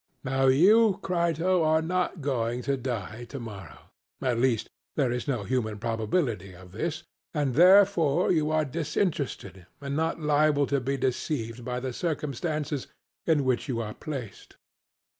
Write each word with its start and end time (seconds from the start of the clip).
Now 0.23 0.47
you, 0.47 0.97
Crito, 1.03 1.61
are 1.63 1.83
not 1.83 2.21
going 2.21 2.63
to 2.63 2.75
die 2.75 3.25
to 3.25 3.39
morrow 3.39 3.91
at 4.19 4.39
least, 4.39 4.67
there 4.95 5.11
is 5.11 5.27
no 5.27 5.43
human 5.43 5.77
probability 5.77 6.55
of 6.55 6.71
this, 6.71 7.03
and 7.35 7.53
therefore 7.53 8.31
you 8.31 8.49
are 8.49 8.65
disinterested 8.65 9.67
and 9.79 9.95
not 9.95 10.19
liable 10.19 10.65
to 10.65 10.81
be 10.81 10.97
deceived 10.97 11.63
by 11.63 11.79
the 11.79 11.93
circumstances 11.93 12.87
in 13.27 13.45
which 13.45 13.67
you 13.67 13.79
are 13.79 13.93
placed. 13.93 14.57